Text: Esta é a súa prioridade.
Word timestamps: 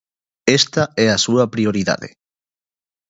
Esta 0.59 0.83
é 1.05 1.07
a 1.11 1.21
súa 1.25 1.45
prioridade. 1.53 2.09